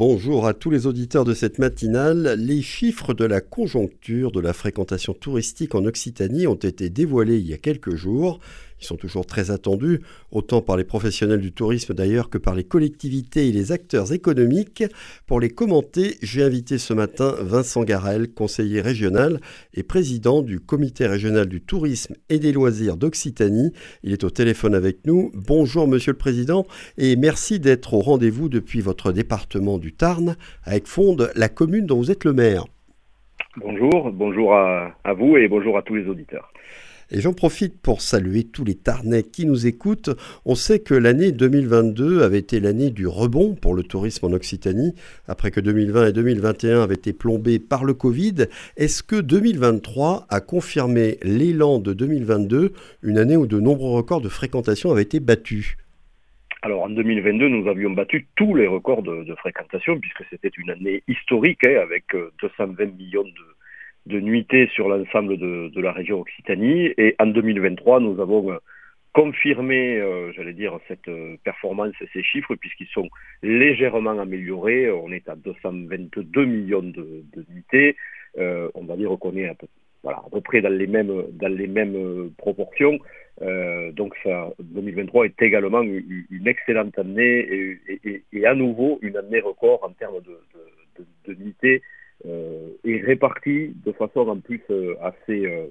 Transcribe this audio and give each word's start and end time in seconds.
Bonjour 0.00 0.46
à 0.46 0.54
tous 0.54 0.70
les 0.70 0.86
auditeurs 0.86 1.24
de 1.24 1.34
cette 1.34 1.58
matinale. 1.58 2.36
Les 2.38 2.62
chiffres 2.62 3.14
de 3.14 3.24
la 3.24 3.40
conjoncture 3.40 4.30
de 4.30 4.38
la 4.38 4.52
fréquentation 4.52 5.12
touristique 5.12 5.74
en 5.74 5.84
Occitanie 5.84 6.46
ont 6.46 6.54
été 6.54 6.88
dévoilés 6.88 7.38
il 7.38 7.48
y 7.48 7.52
a 7.52 7.58
quelques 7.58 7.96
jours. 7.96 8.38
Ils 8.80 8.86
sont 8.86 8.96
toujours 8.96 9.26
très 9.26 9.50
attendus, 9.50 10.00
autant 10.30 10.62
par 10.62 10.76
les 10.76 10.84
professionnels 10.84 11.40
du 11.40 11.52
tourisme 11.52 11.94
d'ailleurs 11.94 12.30
que 12.30 12.38
par 12.38 12.54
les 12.54 12.64
collectivités 12.64 13.48
et 13.48 13.52
les 13.52 13.72
acteurs 13.72 14.12
économiques. 14.12 14.84
Pour 15.26 15.40
les 15.40 15.50
commenter, 15.50 16.16
j'ai 16.22 16.42
invité 16.42 16.78
ce 16.78 16.94
matin 16.94 17.34
Vincent 17.40 17.82
Garel, 17.84 18.32
conseiller 18.32 18.80
régional 18.80 19.40
et 19.74 19.82
président 19.82 20.42
du 20.42 20.60
comité 20.60 21.06
régional 21.06 21.48
du 21.48 21.60
tourisme 21.60 22.14
et 22.28 22.38
des 22.38 22.52
loisirs 22.52 22.96
d'Occitanie. 22.96 23.72
Il 24.02 24.12
est 24.12 24.24
au 24.24 24.30
téléphone 24.30 24.74
avec 24.74 25.06
nous. 25.06 25.30
Bonjour 25.34 25.88
monsieur 25.88 26.12
le 26.12 26.18
président 26.18 26.66
et 26.96 27.16
merci 27.16 27.58
d'être 27.58 27.94
au 27.94 28.00
rendez-vous 28.00 28.48
depuis 28.48 28.80
votre 28.80 29.12
département 29.12 29.78
du 29.78 29.92
Tarn 29.92 30.36
avec 30.64 30.86
Fonde, 30.86 31.30
la 31.34 31.48
commune 31.48 31.86
dont 31.86 31.96
vous 31.96 32.10
êtes 32.10 32.24
le 32.24 32.32
maire. 32.32 32.64
Bonjour, 33.56 34.12
bonjour 34.12 34.54
à 34.54 35.12
vous 35.16 35.36
et 35.36 35.48
bonjour 35.48 35.76
à 35.76 35.82
tous 35.82 35.96
les 35.96 36.06
auditeurs. 36.06 36.52
Et 37.10 37.22
j'en 37.22 37.32
profite 37.32 37.80
pour 37.80 38.02
saluer 38.02 38.44
tous 38.44 38.64
les 38.64 38.74
Tarnais 38.74 39.22
qui 39.22 39.46
nous 39.46 39.66
écoutent. 39.66 40.10
On 40.44 40.54
sait 40.54 40.80
que 40.80 40.92
l'année 40.92 41.32
2022 41.32 42.22
avait 42.22 42.38
été 42.38 42.60
l'année 42.60 42.90
du 42.90 43.06
rebond 43.06 43.54
pour 43.54 43.72
le 43.72 43.82
tourisme 43.82 44.26
en 44.26 44.32
Occitanie, 44.32 44.94
après 45.26 45.50
que 45.50 45.60
2020 45.60 46.08
et 46.08 46.12
2021 46.12 46.82
avaient 46.82 46.96
été 46.96 47.14
plombés 47.14 47.58
par 47.58 47.84
le 47.84 47.94
Covid. 47.94 48.46
Est-ce 48.76 49.02
que 49.02 49.16
2023 49.16 50.26
a 50.28 50.40
confirmé 50.42 51.16
l'élan 51.22 51.78
de 51.78 51.94
2022, 51.94 52.72
une 53.02 53.16
année 53.16 53.38
où 53.38 53.46
de 53.46 53.58
nombreux 53.58 53.96
records 53.96 54.20
de 54.20 54.28
fréquentation 54.28 54.90
avaient 54.90 55.02
été 55.02 55.20
battus 55.20 55.76
alors 56.62 56.82
en 56.82 56.88
2022, 56.90 57.48
nous 57.48 57.68
avions 57.68 57.90
battu 57.90 58.26
tous 58.34 58.52
les 58.56 58.66
records 58.66 59.04
de, 59.04 59.32
fréquentation, 59.36 60.00
puisque 60.00 60.24
c'était 60.28 60.50
une 60.56 60.70
année 60.70 61.04
historique, 61.06 61.64
hein, 61.64 61.78
avec 61.80 62.04
220 62.42 62.80
euh, 62.80 62.86
millions 62.98 63.22
de, 63.22 63.30
de 64.08 64.20
nuitées 64.20 64.68
sur 64.74 64.88
l'ensemble 64.88 65.36
de, 65.36 65.80
la 65.80 65.92
région 65.92 66.20
Occitanie. 66.20 66.92
Et 66.96 67.14
en 67.18 67.26
2023, 67.26 68.00
nous 68.00 68.20
avons 68.20 68.50
euh, 68.50 68.56
confirmé, 69.12 69.98
euh, 69.98 70.32
j'allais 70.32 70.54
dire, 70.54 70.78
cette 70.88 71.08
euh, 71.08 71.36
performance 71.44 71.92
et 72.00 72.08
ces 72.12 72.22
chiffres, 72.22 72.54
puisqu'ils 72.56 72.88
sont 72.88 73.08
légèrement 73.42 74.18
améliorés. 74.18 74.90
On 74.90 75.12
est 75.12 75.28
à 75.28 75.36
222 75.36 76.44
millions 76.44 76.82
de, 76.82 77.22
de 77.34 77.44
nuitées. 77.50 77.96
on 78.36 78.84
va 78.84 78.96
dire 78.96 79.10
qu'on 79.20 79.36
est 79.36 79.48
à 79.48 79.54
peu, 79.54 79.66
voilà, 80.02 80.18
à 80.18 80.30
peu 80.30 80.40
près 80.40 80.62
dans 80.62 80.72
les 80.72 80.86
mêmes, 80.86 81.12
dans 81.32 81.54
les 81.54 81.66
mêmes 81.66 82.30
proportions. 82.38 82.98
donc 83.92 84.14
ça, 84.24 84.50
2023 84.58 85.26
est 85.26 85.42
également 85.42 85.82
une, 85.82 86.46
excellente 86.46 86.98
année 86.98 87.78
et, 88.32 88.46
à 88.46 88.54
nouveau 88.54 88.98
une 89.02 89.16
année 89.16 89.40
record 89.40 89.80
en 89.82 89.90
termes 89.90 90.20
de, 90.22 90.36
de, 90.96 91.04
de, 91.26 91.42
nuitées 91.42 91.82
est 92.90 93.04
réparti 93.04 93.74
de 93.84 93.92
façon 93.92 94.20
en 94.28 94.38
plus 94.38 94.62
euh, 94.70 94.94
assez, 95.02 95.46
euh, 95.46 95.66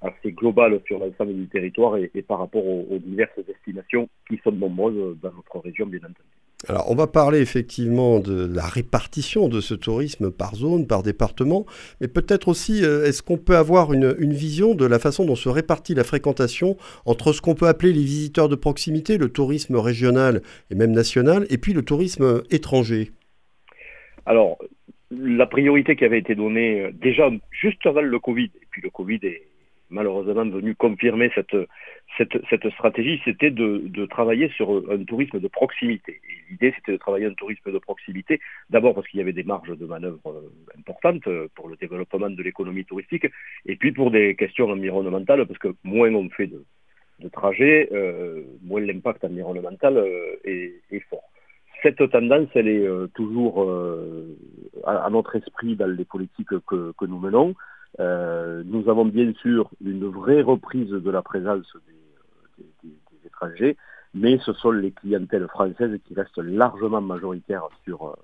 assez 0.00 0.32
globale 0.32 0.80
sur 0.86 0.98
l'ensemble 0.98 1.34
du 1.34 1.48
territoire 1.48 1.96
et, 1.96 2.22
par 2.22 2.38
rapport 2.38 2.64
aux, 2.64 2.98
diverses 2.98 3.38
destinations 3.46 4.08
qui 4.28 4.40
sont 4.44 4.52
nombreuses 4.52 5.16
dans 5.22 5.32
notre 5.32 5.58
région, 5.60 5.86
bien 5.86 6.00
entendu. 6.00 6.18
Alors, 6.66 6.90
on 6.90 6.96
va 6.96 7.06
parler 7.06 7.38
effectivement 7.38 8.18
de 8.18 8.52
la 8.52 8.66
répartition 8.66 9.48
de 9.48 9.60
ce 9.60 9.74
tourisme 9.74 10.32
par 10.32 10.56
zone, 10.56 10.88
par 10.88 11.04
département, 11.04 11.66
mais 12.00 12.08
peut-être 12.08 12.48
aussi, 12.48 12.82
est-ce 12.82 13.22
qu'on 13.22 13.38
peut 13.38 13.56
avoir 13.56 13.92
une, 13.92 14.16
une, 14.18 14.32
vision 14.32 14.74
de 14.74 14.84
la 14.84 14.98
façon 14.98 15.24
dont 15.24 15.36
se 15.36 15.48
répartit 15.48 15.94
la 15.94 16.02
fréquentation 16.02 16.76
entre 17.06 17.32
ce 17.32 17.40
qu'on 17.40 17.54
peut 17.54 17.68
appeler 17.68 17.92
les 17.92 18.02
visiteurs 18.02 18.48
de 18.48 18.56
proximité, 18.56 19.18
le 19.18 19.28
tourisme 19.28 19.76
régional 19.76 20.42
et 20.72 20.74
même 20.74 20.90
national, 20.90 21.46
et 21.48 21.58
puis 21.58 21.74
le 21.74 21.82
tourisme 21.82 22.42
étranger? 22.50 23.12
Alors, 24.26 24.58
la 25.10 25.46
priorité 25.46 25.96
qui 25.96 26.04
avait 26.04 26.18
été 26.18 26.34
donnée 26.34 26.82
euh, 26.82 26.90
déjà 26.92 27.30
juste 27.50 27.84
avant 27.86 28.02
le 28.02 28.18
Covid, 28.18 28.50
et 28.54 28.66
puis 28.70 28.82
le 28.82 28.90
Covid 28.90 29.20
est 29.22 29.42
malheureusement 29.90 30.44
venu 30.44 30.74
confirmer 30.74 31.30
cette, 31.34 31.56
cette, 32.18 32.70
stratégie, 32.72 33.22
c'était 33.24 33.50
de, 33.50 34.04
travailler 34.04 34.50
sur 34.50 34.84
un 34.90 35.02
tourisme 35.04 35.40
de 35.40 35.48
proximité. 35.48 36.20
L'idée, 36.50 36.74
c'était 36.76 36.92
de 36.92 36.96
travailler 36.98 37.24
un 37.24 37.32
tourisme 37.32 37.72
de 37.72 37.78
proximité, 37.78 38.38
d'abord 38.68 38.94
parce 38.94 39.08
qu'il 39.08 39.18
y 39.18 39.22
avait 39.22 39.32
des 39.32 39.44
marges 39.44 39.74
de 39.74 39.86
manœuvre 39.86 40.20
euh, 40.26 40.78
importantes 40.78 41.26
euh, 41.26 41.48
pour 41.54 41.68
le 41.68 41.76
développement 41.76 42.28
de 42.28 42.42
l'économie 42.42 42.84
touristique, 42.84 43.28
et 43.64 43.76
puis 43.76 43.92
pour 43.92 44.10
des 44.10 44.34
questions 44.34 44.68
environnementales, 44.68 45.46
parce 45.46 45.58
que 45.58 45.74
moins 45.84 46.12
on 46.14 46.28
fait 46.28 46.48
de, 46.48 46.62
de 47.20 47.28
trajets, 47.30 47.88
moins 48.62 48.82
l'impact 48.82 49.24
environnemental 49.24 49.96
est, 50.44 50.74
est, 50.90 51.00
fort. 51.08 51.24
Cette 51.82 52.10
tendance, 52.10 52.48
elle 52.54 52.68
est 52.68 52.88
toujours 53.14 53.70
à, 54.84 55.08
notre 55.10 55.36
esprit 55.36 55.76
dans 55.76 55.86
les 55.90 56.04
politiques 56.04 56.58
que, 56.66 57.06
nous 57.06 57.18
menons. 57.18 57.54
Euh, 58.00 58.62
nous 58.66 58.88
avons 58.88 59.04
bien 59.04 59.32
sûr 59.40 59.70
une 59.84 60.06
vraie 60.06 60.42
reprise 60.42 60.90
de 60.90 61.10
la 61.10 61.22
présence 61.22 61.66
des, 61.86 62.90
étrangers, 63.26 63.76
mais 64.14 64.38
ce 64.38 64.52
sont 64.52 64.70
les 64.70 64.92
clientèles 64.92 65.48
françaises 65.48 65.98
qui 66.04 66.14
restent 66.14 66.38
largement 66.38 67.00
majoritaires 67.00 67.68
sur, 67.84 68.16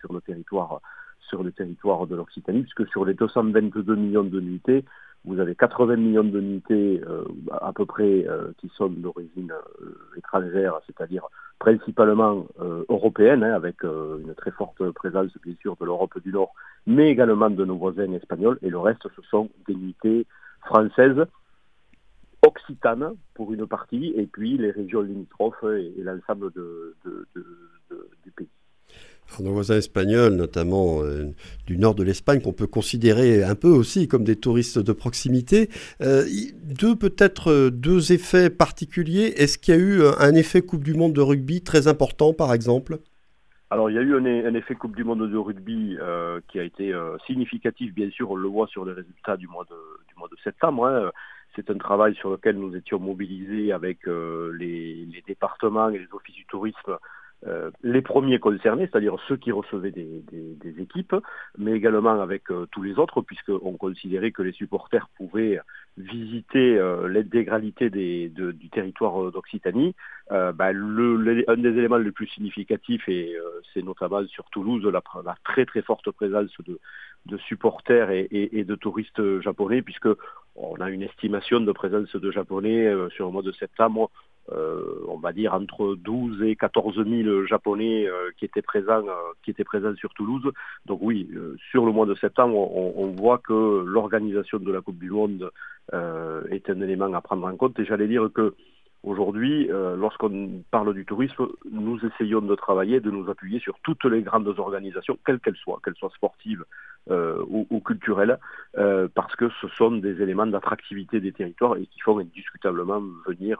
sur 0.00 0.12
le 0.12 0.20
territoire 0.20 0.80
sur 1.28 1.42
le 1.42 1.50
territoire 1.50 2.06
de 2.06 2.14
l'Occitanie, 2.14 2.62
puisque 2.62 2.86
sur 2.90 3.06
les 3.06 3.14
222 3.14 3.96
millions 3.96 4.22
de 4.24 4.38
nuitées, 4.38 4.84
vous 5.24 5.38
avez 5.38 5.54
80 5.54 5.96
millions 5.96 6.24
de 6.24 6.40
nuitées 6.40 7.00
euh, 7.06 7.24
à 7.52 7.72
peu 7.72 7.86
près 7.86 8.26
euh, 8.26 8.52
qui 8.58 8.68
sont 8.76 8.88
d'origine 8.88 9.52
euh, 9.80 9.94
étrangère, 10.16 10.80
c'est-à-dire 10.86 11.26
principalement 11.60 12.44
européenne, 12.88 13.44
hein, 13.44 13.54
avec 13.54 13.84
une 13.84 14.34
très 14.36 14.50
forte 14.50 14.90
présence 14.90 15.30
bien 15.44 15.54
sûr 15.60 15.76
de 15.76 15.84
l'Europe 15.84 16.18
du 16.18 16.32
Nord, 16.32 16.52
mais 16.88 17.08
également 17.10 17.50
de 17.50 17.64
nos 17.64 17.76
voisins 17.76 18.12
espagnols, 18.14 18.58
et 18.62 18.68
le 18.68 18.80
reste 18.80 19.06
ce 19.14 19.22
sont 19.30 19.48
des 19.68 19.76
nuitées 19.76 20.26
françaises, 20.64 21.24
occitanes 22.44 23.12
pour 23.34 23.52
une 23.52 23.68
partie, 23.68 24.12
et 24.16 24.26
puis 24.26 24.58
les 24.58 24.72
régions 24.72 25.02
limitrophes 25.02 25.62
et, 25.62 25.94
l'ensemble 26.02 26.50
du 26.52 28.32
pays 28.32 28.48
nos 29.40 29.52
voisins 29.52 29.76
espagnols, 29.76 30.34
notamment 30.34 31.02
euh, 31.02 31.30
du 31.66 31.78
nord 31.78 31.94
de 31.94 32.02
l'Espagne, 32.02 32.40
qu'on 32.40 32.52
peut 32.52 32.66
considérer 32.66 33.42
un 33.42 33.54
peu 33.54 33.68
aussi 33.68 34.08
comme 34.08 34.24
des 34.24 34.36
touristes 34.36 34.78
de 34.78 34.92
proximité. 34.92 35.68
Euh, 36.00 36.24
deux 36.64 36.96
peut-être 36.96 37.50
euh, 37.50 37.70
deux 37.70 38.12
effets 38.12 38.50
particuliers. 38.50 39.32
Est-ce 39.36 39.58
qu'il 39.58 39.74
y 39.74 39.76
a 39.76 39.80
eu 39.80 40.02
un 40.18 40.34
effet 40.34 40.62
Coupe 40.62 40.84
du 40.84 40.94
Monde 40.94 41.12
de 41.12 41.20
rugby 41.20 41.62
très 41.62 41.88
important, 41.88 42.32
par 42.32 42.52
exemple? 42.52 42.98
Alors 43.70 43.88
il 43.88 43.96
y 43.96 43.98
a 43.98 44.02
eu 44.02 44.14
un, 44.14 44.54
effet 44.54 44.74
Coupe 44.74 44.94
du 44.94 45.04
Monde 45.04 45.30
de 45.30 45.36
rugby 45.36 45.96
qui 46.48 46.60
a 46.60 46.62
été 46.62 46.92
significatif, 47.26 47.94
bien 47.94 48.10
sûr, 48.10 48.30
on 48.30 48.34
le 48.34 48.48
voit 48.48 48.66
sur 48.66 48.84
les 48.84 48.92
résultats 48.92 49.38
du 49.38 49.48
mois 49.48 49.64
de, 49.64 50.36
septembre. 50.44 50.86
Hein. 50.86 51.10
C'est 51.56 51.70
un 51.70 51.78
travail 51.78 52.14
sur 52.16 52.30
lequel 52.30 52.56
nous 52.56 52.76
étions 52.76 52.98
mobilisés 52.98 53.72
avec 53.72 54.00
les, 54.06 55.08
départements 55.26 55.88
et 55.88 55.98
les 55.98 56.08
offices 56.12 56.36
du 56.36 56.44
tourisme 56.44 56.98
euh, 57.46 57.70
les 57.82 58.02
premiers 58.02 58.38
concernés, 58.38 58.88
c'est-à-dire 58.90 59.16
ceux 59.26 59.36
qui 59.36 59.50
recevaient 59.50 59.90
des, 59.90 60.22
équipes, 60.78 61.16
mais 61.58 61.72
également 61.72 62.20
avec 62.20 62.50
euh, 62.50 62.66
tous 62.70 62.82
les 62.82 62.98
autres, 62.98 63.20
puisqu'on 63.20 63.76
considérait 63.76 64.30
que 64.30 64.42
les 64.42 64.52
supporters 64.52 65.08
pouvaient 65.16 65.58
visiter 65.96 66.78
euh, 66.78 67.08
l'intégralité 67.08 67.90
du 67.90 68.70
territoire 68.70 69.32
d'Occitanie. 69.32 69.94
Bah, 70.30 70.68
un 70.68 71.56
des 71.56 71.68
éléments 71.68 71.98
les 71.98 72.12
plus 72.12 72.28
significatifs, 72.28 73.06
et 73.08 73.36
c'est 73.74 73.82
notamment 73.82 74.24
sur 74.28 74.48
Toulouse, 74.50 74.82
la, 74.84 75.02
très 75.44 75.66
très 75.66 75.82
forte 75.82 76.10
présence 76.10 76.50
de, 77.26 77.36
supporters 77.48 78.10
et, 78.10 78.64
de 78.64 78.74
touristes 78.76 79.40
japonais, 79.40 79.82
puisque 79.82 80.08
on 80.56 80.76
a 80.76 80.88
une 80.90 81.02
estimation 81.02 81.60
de 81.60 81.72
présence 81.72 82.14
de 82.16 82.30
japonais 82.30 82.90
sur 83.10 83.26
le 83.26 83.32
mois 83.32 83.42
de 83.42 83.52
septembre 83.52 84.10
on 85.08 85.18
va 85.18 85.32
dire 85.32 85.54
entre 85.54 85.96
12 85.96 86.42
et 86.42 86.56
14 86.56 87.04
000 87.06 87.46
Japonais 87.46 88.06
euh, 88.06 88.30
qui 88.38 88.44
étaient 88.44 88.62
présents, 88.62 89.06
euh, 89.06 89.32
qui 89.44 89.50
étaient 89.50 89.64
présents 89.64 89.94
sur 89.96 90.12
Toulouse. 90.14 90.50
Donc 90.86 91.00
oui, 91.02 91.28
sur 91.70 91.84
le 91.84 91.92
mois 91.92 92.06
de 92.06 92.14
septembre, 92.14 92.56
on, 92.56 93.12
voit 93.12 93.38
que 93.38 93.84
l'organisation 93.84 94.58
de 94.58 94.72
la 94.72 94.80
Coupe 94.80 94.98
du 94.98 95.10
Monde 95.10 95.50
est 95.92 96.70
un 96.70 96.80
élément 96.80 97.12
à 97.12 97.20
prendre 97.20 97.46
en 97.46 97.56
compte. 97.56 97.78
Et 97.78 97.84
j'allais 97.84 98.08
dire 98.08 98.28
que 98.34 98.54
Aujourd'hui, 99.04 99.68
euh, 99.68 99.96
lorsqu'on 99.96 100.62
parle 100.70 100.94
du 100.94 101.04
tourisme, 101.04 101.48
nous 101.68 101.98
essayons 102.06 102.40
de 102.40 102.54
travailler, 102.54 103.00
de 103.00 103.10
nous 103.10 103.28
appuyer 103.28 103.58
sur 103.58 103.76
toutes 103.82 104.04
les 104.04 104.22
grandes 104.22 104.46
organisations, 104.60 105.18
quelles 105.26 105.40
qu'elles 105.40 105.56
soient, 105.56 105.80
qu'elles 105.84 105.96
soient 105.96 106.12
sportives 106.14 106.64
euh, 107.10 107.42
ou, 107.48 107.80
culturelles, 107.80 108.38
euh, 108.78 109.08
parce 109.12 109.34
que 109.34 109.48
ce 109.60 109.66
sont 109.66 109.90
des 109.90 110.22
éléments 110.22 110.46
d'attractivité 110.46 111.18
des 111.18 111.32
territoires 111.32 111.76
et 111.78 111.86
qui 111.86 111.98
font 111.98 112.20
indiscutablement 112.20 113.02
venir 113.26 113.58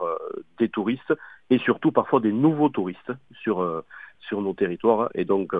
des 0.59 0.69
touristes 0.69 1.13
et 1.49 1.57
surtout 1.57 1.91
parfois 1.91 2.21
des 2.21 2.31
nouveaux 2.31 2.69
touristes 2.69 3.11
sur, 3.41 3.83
sur 4.27 4.41
nos 4.41 4.53
territoires. 4.53 5.09
Et 5.15 5.25
donc, 5.25 5.53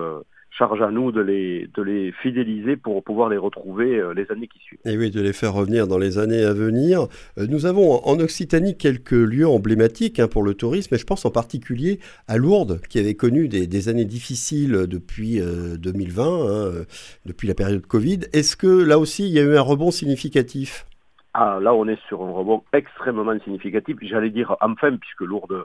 charge 0.56 0.80
à 0.82 0.90
nous 0.90 1.10
de 1.10 1.20
les, 1.20 1.68
de 1.74 1.82
les 1.82 2.12
fidéliser 2.12 2.76
pour 2.76 3.02
pouvoir 3.02 3.28
les 3.28 3.36
retrouver 3.36 3.98
euh, 3.98 4.14
les 4.14 4.30
années 4.30 4.46
qui 4.46 4.58
suivent. 4.60 4.78
Et 4.84 4.96
oui, 4.96 5.10
de 5.10 5.20
les 5.20 5.32
faire 5.32 5.52
revenir 5.52 5.88
dans 5.88 5.98
les 5.98 6.18
années 6.18 6.44
à 6.44 6.52
venir. 6.52 7.08
Euh, 7.38 7.46
nous 7.48 7.66
avons 7.66 8.04
en 8.04 8.18
Occitanie 8.20 8.76
quelques 8.76 9.12
lieux 9.12 9.48
emblématiques 9.48 10.20
hein, 10.20 10.28
pour 10.28 10.42
le 10.42 10.54
tourisme, 10.54 10.94
et 10.94 10.98
je 10.98 11.04
pense 11.04 11.24
en 11.24 11.30
particulier 11.30 11.98
à 12.28 12.36
Lourdes, 12.36 12.80
qui 12.88 12.98
avait 12.98 13.14
connu 13.14 13.48
des, 13.48 13.88
années 13.88 14.04
difficiles 14.04 14.86
depuis 14.86 15.40
2020, 15.40 16.24
hein, 16.24 16.72
depuis 17.26 17.48
la 17.48 17.54
période 17.54 17.84
Covid. 17.84 18.20
Est-ce 18.32 18.56
que 18.56 18.66
là 18.66 18.98
aussi, 18.98 19.26
il 19.26 19.32
y 19.32 19.38
a 19.38 19.42
eu 19.42 19.56
un 19.56 19.60
rebond 19.60 19.90
significatif? 19.90 20.86
Ah, 21.34 21.58
là, 21.60 21.74
on 21.74 21.88
est 21.88 21.98
sur 22.06 22.22
un 22.22 22.30
rebond 22.30 22.62
extrêmement 22.72 23.38
significatif. 23.40 23.96
J'allais 24.02 24.30
dire 24.30 24.56
enfin, 24.60 24.96
puisque 24.96 25.22
Lourdes 25.22 25.52
euh, 25.52 25.64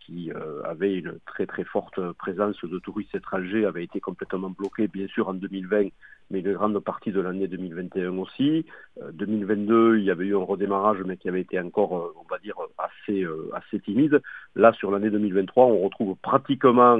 qui 0.00 0.32
euh, 0.32 0.62
avait 0.64 0.94
une 0.94 1.18
très 1.26 1.46
très 1.46 1.62
forte 1.62 2.00
présence 2.12 2.56
de 2.64 2.78
touristes 2.80 3.14
étrangers, 3.14 3.64
avait 3.64 3.84
été 3.84 4.00
complètement 4.00 4.50
bloqué, 4.50 4.88
bien 4.88 5.06
sûr, 5.06 5.28
en 5.28 5.34
2020, 5.34 5.90
mais 6.30 6.40
une 6.40 6.52
grande 6.54 6.78
partie 6.80 7.12
de 7.12 7.20
l'année 7.20 7.46
2021 7.46 8.18
aussi. 8.18 8.66
2022, 9.12 9.74
euh, 9.74 9.98
il 9.98 10.04
y 10.04 10.10
avait 10.10 10.26
eu 10.26 10.36
un 10.36 10.42
redémarrage, 10.42 10.98
mais 11.06 11.16
qui 11.16 11.28
avait 11.28 11.42
été 11.42 11.60
encore, 11.60 11.92
on 11.92 12.28
va 12.28 12.38
dire, 12.38 12.56
assez, 12.78 13.24
assez 13.52 13.78
timide. 13.78 14.20
Là, 14.56 14.72
sur 14.72 14.90
l'année 14.90 15.10
2023, 15.10 15.66
on 15.66 15.82
retrouve 15.82 16.16
pratiquement, 16.16 16.94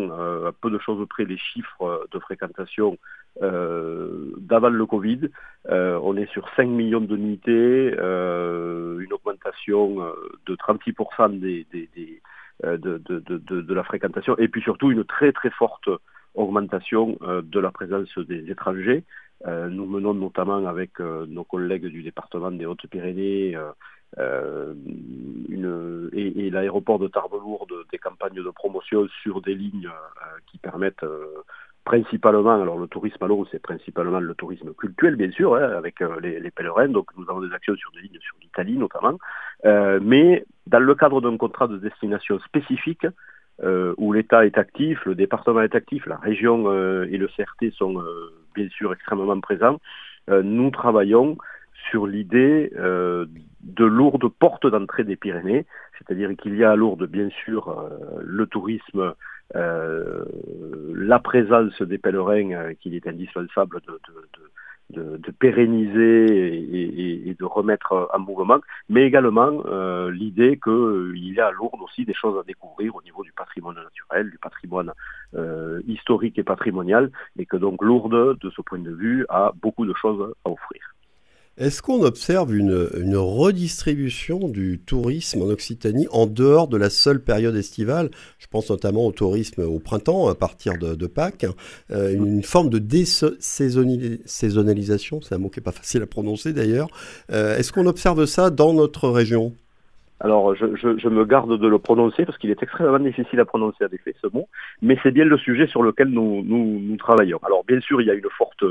à 0.47 0.53
peu 0.53 0.71
de 0.71 0.79
choses 0.79 1.05
près, 1.09 1.25
les 1.25 1.39
chiffres 1.39 2.07
de 2.13 2.19
fréquentation 2.21 2.99
d'avant 3.41 4.69
le 4.69 4.87
Covid. 4.87 5.29
on 5.69 6.17
est 6.17 6.31
sur 6.31 6.49
5 6.55 6.69
millions 6.69 7.01
de 7.01 7.17
nuitées, 7.17 7.95
une 7.95 9.13
augmentation 9.13 9.97
de 10.47 10.55
36% 10.55 11.41
des, 11.41 11.67
des, 11.73 11.89
euh, 11.97 12.21
de, 12.63 12.77
de, 12.77 13.19
de, 13.19 13.39
de, 13.39 13.75
la 13.75 13.83
fréquentation 13.83 14.37
et 14.39 14.49
puis 14.49 14.63
surtout 14.63 14.91
une 14.91 15.05
très 15.05 15.33
très 15.33 15.51
forte 15.51 15.89
augmentation 16.35 17.19
euh, 17.23 17.43
de 17.43 17.61
la 17.61 17.71
présence 17.71 18.17
des 18.19 18.51
étrangers. 18.51 19.05
Euh, 19.47 19.69
nous 19.69 19.87
menons 19.87 20.15
notamment 20.15 20.65
avec 20.67 21.01
nos 21.01 21.45
collègues 21.45 21.87
du 21.87 22.03
département 22.03 22.51
des 22.51 22.67
Hautes-Pyrénées 22.67 23.57
une, 24.17 26.11
et, 26.13 26.47
et 26.47 26.51
l'aéroport 26.51 27.01
de 27.01 27.09
Tarbes-Lourdes 27.09 27.75
des 27.91 27.99
campagnes 27.99 28.43
de 28.43 28.51
promotion 28.51 29.09
sur 29.23 29.43
des 29.43 29.55
lignes 29.55 29.91
qui 30.47 30.59
permettent 30.59 31.05
principalement, 31.85 32.61
alors 32.61 32.79
le 32.79 32.87
tourisme 32.87 33.23
à 33.23 33.27
l'eau, 33.27 33.47
c'est 33.51 33.61
principalement 33.61 34.19
le 34.19 34.35
tourisme 34.35 34.73
culturel, 34.75 35.17
bien 35.17 35.31
sûr, 35.31 35.55
hein, 35.55 35.71
avec 35.77 36.01
euh, 36.01 36.19
les, 36.21 36.51
pèlerins. 36.51 36.89
Donc 36.89 37.09
nous 37.17 37.29
avons 37.29 37.41
des 37.41 37.55
actions 37.55 37.77
sur 37.77 37.91
des 37.93 38.01
lignes 38.01 38.19
sur 38.21 38.37
l'Italie 38.43 38.79
notamment. 38.79 39.19
Euh, 39.65 40.01
mais 40.03 40.45
dans 40.67 40.81
le 40.81 40.95
cadre 40.95 41.21
d'un 41.21 41.37
contrat 41.37 41.69
de 41.69 41.79
destination 41.79 42.39
spécifique, 42.41 43.07
euh, 43.63 43.95
où 43.99 44.13
l'État 44.13 44.47
est 44.47 44.59
actif, 44.59 45.05
le 45.05 45.15
département 45.15 45.63
est 45.63 45.75
actif, 45.75 46.07
la 46.07 46.17
région 46.17 46.73
et 47.05 47.17
le 47.17 47.29
CRT 47.29 47.73
sont 47.77 48.03
bien 48.55 48.69
sûr 48.71 48.93
extrêmement 48.93 49.39
présents, 49.41 49.81
nous 50.29 50.71
travaillons 50.71 51.37
sur 51.91 52.07
l'idée 52.07 52.73
de 52.75 53.85
Lourdes 53.85 54.29
porte 54.29 54.67
d'entrée 54.67 55.05
des 55.05 55.17
Pyrénées, 55.17 55.67
c'est-à-dire 55.99 56.31
qu'il 56.37 56.57
y 56.57 56.65
a 56.65 56.73
à 56.73 56.77
Lourdes 56.77 57.07
bien 57.07 57.29
sûr 57.45 57.89
le 58.21 58.47
tourisme 58.47 59.15
euh, 59.55 60.25
la 60.95 61.19
présence 61.19 61.81
des 61.83 61.99
pèlerins 61.99 62.53
euh, 62.53 62.75
qu'il 62.81 62.95
est 62.95 63.07
indispensable 63.07 63.81
de, 63.87 63.93
de, 63.93 64.51
pérenniser 65.39 67.29
et, 67.29 67.35
de 67.35 67.45
remettre 67.45 68.09
en 68.13 68.19
mouvement, 68.21 68.59
mais 68.89 69.05
également 69.05 69.63
euh, 69.67 70.11
l'idée 70.11 70.59
qu'il 70.63 71.35
y 71.35 71.41
a 71.41 71.49
à 71.49 71.51
Lourdes 71.51 71.83
aussi 71.83 72.05
des 72.05 72.15
choses 72.15 72.39
à 72.39 72.45
découvrir 72.45 72.95
au 72.95 73.03
niveau 73.03 73.25
du 73.25 73.33
patrimoine 73.33 73.77
naturel, 73.77 74.31
du 74.31 74.39
patrimoine 74.39 74.93
historique 75.89 76.39
et 76.39 76.45
patrimonial, 76.45 77.11
et 77.39 77.47
que 77.47 77.57
donc 77.57 77.83
Lourdes, 77.83 78.39
de 78.39 78.51
ce 78.51 78.63
point 78.63 78.79
de 78.79 78.93
vue, 78.93 79.27
a 79.29 79.53
beaucoup 79.61 79.85
de 79.85 79.95
choses 79.95 80.33
à 80.45 80.51
offrir. 80.51 80.94
Est-ce 81.57 81.83
qu'on 81.83 82.03
observe 82.03 82.53
une, 82.53 82.91
redistribution 83.15 84.49
du 84.49 84.81
tourisme 84.81 85.43
en 85.43 85.47
Occitanie 85.47 86.09
en 86.11 86.27
dehors 86.27 86.67
de 86.67 86.77
la 86.77 86.91
seule 86.91 87.23
période 87.23 87.55
estivale? 87.55 88.11
Je 88.41 88.49
pense 88.49 88.71
notamment 88.71 89.07
au 89.07 89.13
tourisme 89.13 89.63
au 89.63 89.79
printemps, 89.79 90.27
à 90.27 90.35
partir 90.35 90.77
de, 90.77 91.07
Pâques. 91.07 91.47
Euh, 91.93 92.13
une, 92.13 92.43
forme 92.43 92.71
de 92.71 92.81
désaisonnalisation, 92.81 95.21
c'est 95.21 95.37
un 95.37 95.39
mot 95.39 95.49
qui 95.49 95.61
n'est 95.61 95.65
pas 95.65 95.71
facile 95.71 96.03
à 96.03 96.07
prononcer 96.07 96.53
d'ailleurs. 96.53 96.89
Euh, 97.31 97.57
est-ce 97.57 97.73
qu'on 97.73 97.87
observe 97.87 98.25
ça 98.25 98.51
dans 98.51 98.75
notre 98.75 99.09
région? 99.09 99.53
Alors, 100.19 100.57
je, 100.57 101.09
me 101.09 101.25
garde 101.25 101.57
de 101.57 101.69
le 101.69 101.79
prononcer 101.79 102.27
parce 102.27 102.37
qu'il 102.39 102.51
est 102.51 102.61
extrêmement 102.65 102.99
difficile 102.99 103.39
à 103.39 103.45
prononcer 103.45 103.85
avec 103.85 104.01
ce 104.21 104.27
mot, 104.33 104.49
mais 104.83 104.99
c'est 105.05 105.13
bien 105.13 105.25
le 105.25 105.39
sujet 105.39 105.69
sur 105.69 105.85
lequel 105.85 106.09
nous, 106.09 106.97
travaillons. 106.99 107.39
Alors, 107.45 107.63
bien 107.63 107.79
sûr, 107.79 108.01
il 108.01 108.09
y 108.09 108.11
a 108.11 108.15
une 108.15 108.29
forte 108.37 108.65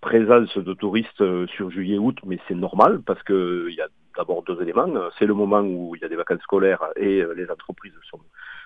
présence 0.00 0.56
de 0.56 0.74
touristes 0.74 1.20
euh, 1.20 1.46
sur 1.48 1.70
juillet-août, 1.70 2.18
mais 2.26 2.38
c'est 2.48 2.54
normal 2.54 3.02
parce 3.04 3.22
qu'il 3.22 3.74
y 3.76 3.80
a 3.80 3.88
d'abord 4.16 4.42
deux 4.42 4.60
éléments. 4.60 4.88
C'est 5.18 5.26
le 5.26 5.34
moment 5.34 5.60
où 5.60 5.94
il 5.96 6.02
y 6.02 6.04
a 6.04 6.08
des 6.08 6.16
vacances 6.16 6.42
scolaires 6.42 6.84
et 6.96 7.20
euh, 7.20 7.32
les 7.34 7.50
entreprises 7.50 7.92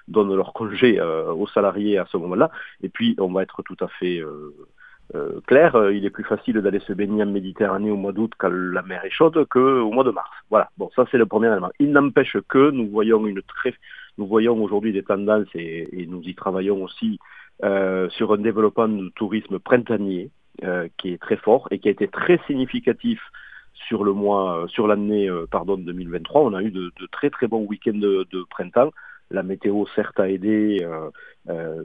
donnent 0.09 0.35
leur 0.35 0.53
congé 0.53 1.01
aux 1.01 1.49
salariés 1.49 1.99
à 1.99 2.07
ce 2.07 2.17
moment-là. 2.17 2.53
Et 2.81 2.89
puis, 2.89 3.17
on 3.19 3.33
va 3.33 3.43
être 3.43 3.65
tout 3.65 3.77
à 3.81 3.89
fait 3.89 4.23
clair, 5.47 5.91
il 5.93 6.05
est 6.05 6.11
plus 6.11 6.25
facile 6.25 6.61
d'aller 6.61 6.81
se 6.81 6.93
baigner 6.93 7.23
en 7.23 7.27
Méditerranée 7.27 7.91
au 7.91 7.97
mois 7.97 8.13
d'août 8.13 8.33
quand 8.37 8.51
la 8.51 8.83
mer 8.83 9.05
est 9.05 9.11
chaude 9.11 9.47
qu'au 9.49 9.91
mois 9.91 10.05
de 10.05 10.11
mars. 10.11 10.31
Voilà, 10.51 10.71
bon, 10.77 10.91
ça 10.95 11.05
c'est 11.11 11.19
le 11.19 11.27
premier 11.27 11.49
élément. 11.49 11.71
Il 11.79 11.93
n'empêche 11.93 12.37
que 12.49 12.71
nous 12.71 12.89
voyons 12.89 13.27
une 13.27 13.43
très, 13.43 13.75
nous 14.19 14.27
voyons 14.27 14.63
aujourd'hui 14.63 14.93
des 14.93 15.03
tendances 15.03 15.49
et, 15.55 16.07
nous 16.09 16.23
y 16.23 16.35
travaillons 16.35 16.83
aussi 16.83 17.19
sur 17.63 18.33
un 18.33 18.39
développement 18.39 18.89
du 18.89 19.11
tourisme 19.13 19.59
printanier 19.59 20.31
euh, 20.65 20.89
qui 20.97 21.13
est 21.13 21.21
très 21.21 21.37
fort 21.37 21.69
et 21.71 21.79
qui 21.79 21.89
a 21.89 21.91
été 21.91 22.09
très 22.09 22.41
significatif 22.47 23.21
sur 23.75 24.05
le 24.05 24.15
mois, 24.15 24.63
euh, 24.63 24.67
sur 24.69 24.87
l'année 24.87 25.29
euh, 25.29 25.45
pardon 25.51 25.77
2023. 25.77 26.41
On 26.41 26.55
a 26.55 26.63
eu 26.63 26.71
de, 26.71 26.91
très 27.13 27.29
très 27.29 27.47
bons 27.47 27.67
week-ends 27.67 27.93
de, 27.93 28.27
printemps. 28.49 28.91
La 29.31 29.43
météo 29.43 29.85
certes 29.95 30.21
a 30.21 30.29
aidé, 30.29 30.87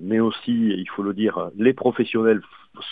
mais 0.01 0.19
aussi, 0.19 0.51
il 0.51 0.87
faut 0.89 1.03
le 1.03 1.13
dire, 1.13 1.49
les 1.55 1.73
professionnels 1.73 2.41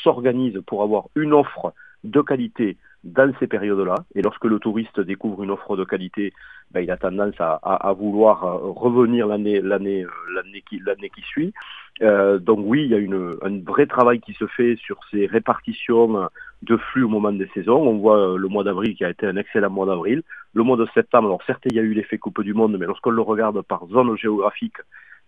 s'organisent 0.04 0.62
pour 0.66 0.84
avoir 0.84 1.10
une 1.16 1.34
offre 1.34 1.74
de 2.04 2.22
qualité 2.22 2.78
dans 3.04 3.32
ces 3.40 3.48
périodes-là. 3.48 3.96
Et 4.16 4.22
lorsque 4.22 4.46
le 4.46 4.60
touriste 4.60 5.00
découvre 5.00 5.44
une 5.44 5.52
offre 5.52 5.78
de 5.78 5.84
qualité, 5.84 6.34
ben, 6.72 6.82
il 6.82 6.92
a 6.92 6.98
tendance 6.98 7.36
à, 7.40 7.94
vouloir 7.98 8.62
revenir 8.62 9.28
l'année 9.28 9.62
l'année 9.62 10.06
l'année 10.34 10.64
qui 10.68 10.80
l'année 10.86 11.10
qui 11.10 11.22
suit. 11.22 11.54
Euh, 12.02 12.40
donc 12.40 12.60
oui, 12.62 12.84
il 12.84 12.92
y 12.92 12.94
a 12.94 12.98
une, 12.98 13.38
un 13.42 13.60
vrai 13.62 13.86
travail 13.86 14.20
qui 14.20 14.34
se 14.34 14.48
fait 14.48 14.76
sur 14.78 15.00
ces 15.12 15.26
répartitions 15.26 16.30
de 16.64 16.78
flux 16.78 17.04
au 17.04 17.10
moment 17.10 17.32
des 17.32 17.50
saisons. 17.54 17.82
On 17.82 17.98
voit 17.98 18.18
euh, 18.18 18.38
le 18.38 18.48
mois 18.48 18.64
d'avril 18.64 18.96
qui 18.96 19.06
a 19.06 19.10
été 19.10 19.26
un 19.26 19.38
excellent 19.38 19.70
mois 19.70 19.86
d'avril. 19.86 20.24
Le 20.54 20.64
mois 20.64 20.78
de 20.78 20.88
septembre, 20.94 21.28
alors 21.28 21.44
certes 21.46 21.64
il 21.66 21.76
y 21.76 21.80
a 21.80 21.84
eu 21.84 21.94
l'effet 21.94 22.18
Coupe 22.18 22.42
du 22.42 22.54
Monde, 22.54 22.78
mais 22.78 22.86
lorsqu'on 22.86 23.12
le 23.12 23.22
regarde 23.22 23.62
par 23.62 23.86
zone 23.88 24.18
géographique, 24.18 24.78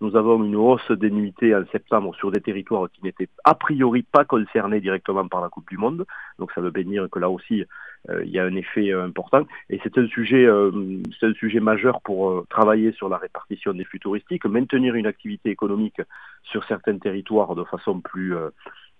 nous 0.01 0.15
avons 0.15 0.44
une 0.44 0.56
hausse 0.56 0.92
des 0.92 1.12
nuitées 1.12 1.56
en 1.56 1.63
septembre 1.71 2.15
sur 2.15 2.31
des 2.31 2.42
territoires 2.42 2.89
qui 2.92 3.03
n'étaient 3.03 3.30
a 3.44 3.53
priori 3.53 4.01
pas 4.01 4.25
concernés 4.25 4.81
directement 4.81 5.27
par 5.27 5.41
la 5.41 5.50
Coupe 5.50 5.70
du 5.70 5.77
Monde. 5.77 6.05
Donc 6.39 6.51
ça 6.53 6.62
veut 6.62 6.72
bien 6.72 6.84
dire 6.84 7.08
que 7.10 7.20
là 7.20 7.29
aussi, 7.29 7.63
euh, 8.10 8.24
il 8.25 8.31
y 8.31 8.39
a 8.39 8.43
un 8.43 8.55
effet 8.55 8.91
euh, 8.91 9.05
important. 9.05 9.46
Et 9.70 9.79
c'est 9.84 9.98
un 10.00 10.08
sujet, 10.08 10.43
euh, 10.46 10.72
c'est 11.20 11.27
un 11.27 11.34
sujet 11.34 11.60
majeur 11.60 12.01
pour 12.01 12.46
travailler 12.50 12.91
sur 12.93 13.10
la 13.10 13.17
répartition 13.17 13.74
des 13.74 13.84
flux 13.84 14.00
touristiques, 14.00 14.46
maintenir 14.46 14.96
une 14.96 15.05
activité 15.05 15.51
économique 15.51 16.01
sur 16.43 16.63
certains 16.65 16.98
territoires 16.98 17.55
de 17.55 17.63
façon 17.63 18.01
plus 18.01 18.34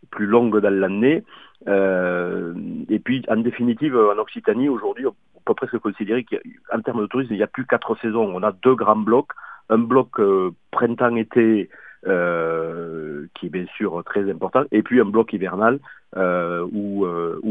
plus 0.10 0.26
longue 0.26 0.60
dans 0.60 0.74
l'année. 0.74 1.24
et 1.68 3.00
puis, 3.00 3.24
en 3.28 3.38
définitive, 3.38 3.96
en 3.96 4.18
Occitanie, 4.18 4.68
aujourd'hui, 4.68 5.06
on 5.08 5.14
peut 5.46 5.54
presque 5.54 5.78
considérer 5.80 6.24
qu'en 6.26 6.82
termes 6.82 7.02
de 7.02 7.08
tourisme, 7.08 7.34
il 7.34 7.38
n'y 7.38 7.44
a 7.44 7.48
plus 7.48 7.66
quatre 7.66 7.96
saisons. 8.02 8.32
On 8.34 8.44
a 8.44 8.52
deux 8.52 8.76
grands 8.76 8.96
blocs 8.96 9.32
un 9.72 9.80
bloc 9.80 10.20
euh, 10.20 10.52
printemps-été 10.70 11.70
euh, 12.06 13.26
qui 13.36 13.48
est 13.48 13.50
bien 13.50 13.66
sûr 13.78 14.04
très 14.06 14.30
important, 14.30 14.64
et 14.72 14.84
puis 14.84 15.00
un 15.00 15.06
bloc 15.06 15.34
hivernal 15.34 15.80
euh, 16.18 16.68
où, 16.72 17.06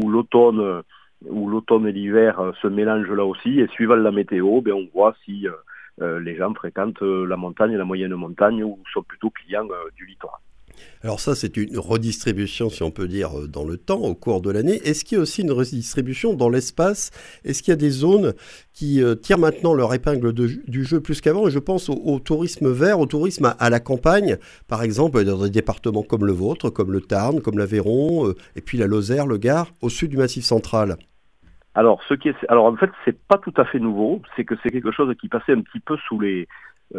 l'automne 0.07 0.83
où 1.25 1.49
l'automne 1.49 1.87
et 1.87 1.91
l'hiver 1.91 2.53
se 2.61 2.67
mélangent 2.67 3.11
là 3.11 3.25
aussi, 3.25 3.59
et 3.59 3.67
suivant 3.67 3.95
la 3.95 4.11
météo, 4.11 4.61
ben, 4.61 4.73
on 4.73 4.87
voit 4.93 5.15
si 5.25 5.47
les 5.99 6.35
gens 6.35 6.53
fréquentent 6.53 7.01
la 7.01 7.37
montagne, 7.37 7.75
la 7.75 7.85
moyenne 7.85 8.15
montagne, 8.15 8.63
ou 8.63 8.79
sont 8.91 9.03
plutôt 9.03 9.29
clients 9.29 9.67
du 9.95 10.05
littoral. 10.05 10.39
Alors 11.03 11.19
ça, 11.19 11.33
c'est 11.33 11.57
une 11.57 11.79
redistribution, 11.79 12.69
si 12.69 12.83
on 12.83 12.91
peut 12.91 13.07
dire, 13.07 13.39
euh, 13.39 13.47
dans 13.47 13.63
le 13.63 13.77
temps, 13.77 14.01
au 14.01 14.13
cours 14.13 14.41
de 14.41 14.51
l'année. 14.51 14.75
Est-ce 14.85 15.03
qu'il 15.03 15.17
y 15.17 15.19
a 15.19 15.21
aussi 15.21 15.41
une 15.41 15.51
redistribution 15.51 16.35
dans 16.35 16.49
l'espace? 16.49 17.09
Est-ce 17.43 17.63
qu'il 17.63 17.71
y 17.71 17.73
a 17.73 17.77
des 17.77 17.89
zones 17.89 18.33
qui 18.73 19.01
euh, 19.01 19.15
tirent 19.15 19.39
maintenant 19.39 19.73
leur 19.73 19.93
épingle 19.95 20.31
du 20.31 20.83
jeu 20.83 21.01
plus 21.01 21.19
qu'avant? 21.19 21.49
Je 21.49 21.57
pense 21.57 21.89
au, 21.89 22.19
tourisme 22.19 22.69
vert, 22.71 22.99
au 22.99 23.07
tourisme 23.07 23.55
à, 23.57 23.69
la 23.69 23.79
campagne, 23.79 24.37
par 24.67 24.83
exemple, 24.83 25.23
dans 25.23 25.41
des 25.41 25.49
départements 25.49 26.03
comme 26.03 26.25
le 26.25 26.33
vôtre, 26.33 26.69
comme 26.69 26.91
le 26.91 27.01
Tarn, 27.01 27.41
comme 27.41 27.57
l'Aveyron, 27.57 28.27
euh, 28.27 28.35
et 28.55 28.61
puis 28.61 28.77
la 28.77 28.85
Lozère, 28.85 29.25
le 29.25 29.37
Gard, 29.37 29.71
au 29.81 29.89
sud 29.89 30.11
du 30.11 30.17
Massif 30.17 30.43
central. 30.43 30.97
Alors, 31.73 32.01
ce 32.07 32.13
qui 32.13 32.29
est, 32.29 32.35
alors 32.49 32.65
en 32.65 32.75
fait, 32.75 32.91
c'est 33.05 33.17
pas 33.27 33.37
tout 33.37 33.53
à 33.57 33.65
fait 33.65 33.79
nouveau. 33.79 34.21
C'est 34.35 34.43
que 34.43 34.55
c'est 34.61 34.69
quelque 34.69 34.91
chose 34.91 35.11
qui 35.19 35.29
passait 35.29 35.53
un 35.53 35.61
petit 35.61 35.79
peu 35.79 35.95
sous 36.07 36.19
les, 36.19 36.47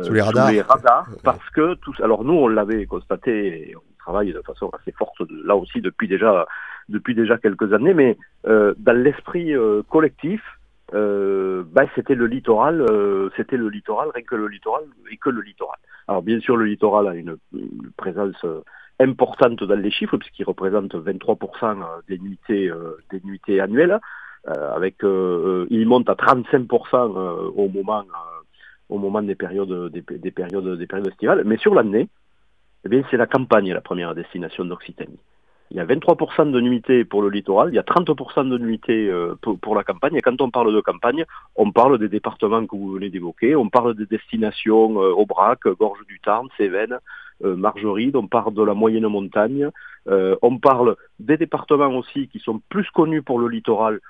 sous 0.03 0.13
les 0.13 0.23
radars, 0.23 1.07
parce 1.23 1.51
que 1.51 1.75
tous. 1.75 2.01
Alors 2.01 2.25
nous, 2.25 2.35
on 2.35 2.49
l'avait 2.49 2.87
constaté, 2.87 3.75
travaille 3.99 4.33
de 4.33 4.43
façon 4.43 4.71
assez 4.71 4.93
forte 4.93 5.21
là 5.45 5.57
aussi 5.57 5.81
depuis 5.81 6.09
déjà 6.09 6.47
depuis 6.89 7.15
déjà 7.15 7.39
quelques 7.39 7.73
années, 7.73 7.95
mais 7.95 8.17
euh, 8.47 8.75
dans 8.79 8.97
l'esprit 8.97 9.55
euh, 9.55 9.83
collectif, 9.89 10.43
euh, 10.95 11.63
bah, 11.73 11.85
c'était 11.95 12.15
le 12.15 12.27
littoral, 12.27 12.81
euh, 12.83 13.31
c'était 13.37 13.57
le 13.57 13.69
littoral, 13.69 14.11
rien 14.15 14.25
que 14.25 14.35
le 14.35 14.49
littoral 14.49 14.85
et 15.11 15.17
que 15.17 15.31
le 15.31 15.41
littoral. 15.41 15.79
Alors 16.09 16.23
bien 16.23 16.41
sûr, 16.41 16.57
le 16.57 16.67
littoral 16.67 17.09
a 17.09 17.15
une, 17.15 17.37
une 17.55 17.91
présence 17.97 18.45
importante 19.01 19.63
dans 19.63 19.79
les 19.79 19.91
chiffres 19.91 20.17
puisqu'il 20.17 20.45
représente 20.45 20.95
23% 20.95 21.83
des 22.09 22.19
nuitées, 22.19 22.71
des 23.11 23.21
nuitées 23.25 23.61
annuelles. 23.61 23.99
avec, 24.45 24.97
il 25.03 25.87
monte 25.87 26.11
à 26.11 26.15
35% 26.15 27.53
au 27.55 27.69
moment, 27.69 28.05
au 28.93 28.99
moment 28.99 29.23
des 29.23 29.35
périodes, 29.35 29.91
des, 29.91 30.03
des, 30.19 30.31
périodes, 30.31 30.79
des 30.79 30.87
périodes 30.87 31.09
estivales. 31.09 31.43
Mais 31.45 31.57
sur 31.57 31.75
l'année, 31.75 32.09
eh 32.85 32.89
bien, 32.89 33.03
c'est 33.11 33.17
la 33.17 33.27
campagne 33.27 33.73
la 33.73 33.81
première 33.81 34.15
destination 34.15 34.65
d'Occitanie. 34.65 35.19
Il 35.71 35.79
y 35.79 35.81
a 35.81 35.87
23% 35.87 36.51
de 36.51 36.61
nuitées 36.61 37.05
pour 37.07 37.23
le 37.23 37.31
littoral, 37.31 37.71
il 37.71 37.77
y 37.77 37.79
a 37.79 37.83
30% 37.83 38.47
de 38.47 38.59
nuitées 38.59 39.09
euh, 39.09 39.35
pour, 39.41 39.75
la 39.75 39.83
campagne. 39.83 40.17
Et 40.17 40.21
quand 40.21 40.39
on 40.43 40.51
parle 40.51 40.75
de 40.75 40.81
campagne, 40.83 41.25
on 41.57 41.73
parle 41.73 41.99
des 41.99 42.11
départements 42.11 42.67
que 42.67 42.77
vous 42.77 42.93
venez 42.93 43.09
d'évoquer, 43.09 43.57
on 43.57 43.71
parle 43.71 43.95
des 43.95 44.05
destinations 44.05 45.03
euh, 45.03 45.13
Aubrac, 45.13 45.67
Gorge 45.81 46.05
du 46.07 46.21
Tarn, 46.21 46.47
Cévennes, 46.59 46.99
euh, 47.43 47.57
Margeride, 47.57 48.17
on 48.17 48.27
parle 48.27 48.53
de 48.53 48.63
la 48.63 48.75
moyenne 48.75 49.07
montagne, 49.07 49.71
on 50.07 50.59
parle 50.59 50.97
des 51.21 51.37
départements 51.37 51.97
aussi 51.97 52.27
qui 52.29 52.41
sont 52.41 52.61
plus 52.69 52.91
connus 52.91 53.23
pour 53.23 53.39
le 53.39 53.49
littoral, 53.49 54.01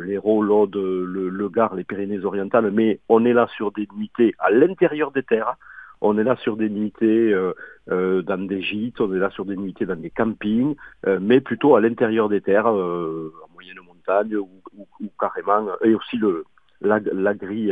l'Hérault, 0.00 0.42
l'Aude, 0.42 0.76
le, 0.76 1.28
le 1.28 1.48
Gard, 1.48 1.74
les 1.74 1.84
Pyrénées-Orientales, 1.84 2.70
mais 2.70 3.00
on 3.08 3.24
est 3.24 3.32
là 3.32 3.46
sur 3.56 3.72
des 3.72 3.88
nuitées 3.96 4.34
à 4.38 4.50
l'intérieur 4.50 5.10
des 5.10 5.22
terres, 5.22 5.56
on 6.02 6.18
est 6.18 6.24
là 6.24 6.36
sur 6.36 6.56
des 6.56 6.68
nuitées 6.68 7.32
euh, 7.32 7.52
euh, 7.90 8.22
dans 8.22 8.44
des 8.46 8.60
gîtes, 8.60 9.00
on 9.00 9.14
est 9.14 9.18
là 9.18 9.30
sur 9.30 9.44
des 9.44 9.56
nuitées 9.56 9.86
dans 9.86 9.96
des 9.96 10.10
campings, 10.10 10.74
euh, 11.06 11.18
mais 11.22 11.40
plutôt 11.40 11.76
à 11.76 11.80
l'intérieur 11.80 12.28
des 12.28 12.40
terres, 12.40 12.66
en 12.66 13.52
moyenne 13.54 13.78
montagne 13.86 14.36
ou, 14.36 14.48
carrément, 15.18 15.68
et 15.82 15.94
aussi 15.94 16.16
le 16.16 16.44
l'agri 16.80 17.70